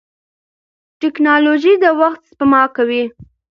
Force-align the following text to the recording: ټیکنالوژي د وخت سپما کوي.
ټیکنالوژي 1.01 1.73
د 1.83 1.85
وخت 1.99 2.21
سپما 2.29 2.63
کوي. 2.75 3.03